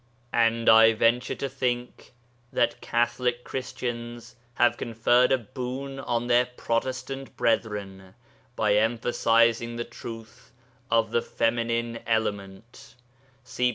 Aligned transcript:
And 0.33 0.67
I 0.67 0.93
venture 0.93 1.35
to 1.35 1.47
think 1.47 2.13
that 2.51 2.81
Catholic 2.81 3.43
Christians 3.43 4.35
have 4.55 4.75
conferred 4.75 5.31
a 5.31 5.37
boon 5.37 5.99
on 5.99 6.25
their 6.25 6.47
Protestant 6.47 7.37
brethren 7.37 8.15
by 8.55 8.73
emphasizing 8.77 9.75
the 9.75 9.83
truth 9.85 10.51
of 10.89 11.11
the 11.11 11.21
feminine 11.21 11.99
element 12.07 12.95
(see 13.43 13.69
pp. 13.69 13.69